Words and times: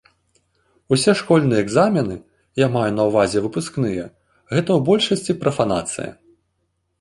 Усе 0.95 1.11
школьныя 1.19 1.59
экзамены, 1.65 2.15
я 2.61 2.67
маю 2.77 2.87
на 2.95 3.03
ўвазе 3.11 3.39
выпускныя, 3.45 4.07
гэта 4.53 4.69
ў 4.77 4.79
большасці 4.89 5.37
прафанацыя. 5.45 6.11